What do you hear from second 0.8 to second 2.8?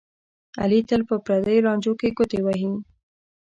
تل په پردیو لانجو کې ګوتې وهي.